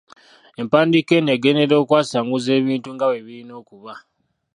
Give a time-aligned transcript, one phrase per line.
[0.61, 3.93] Empandiika eno egenderera okwasanguza ebintu nga bwe birina okuba.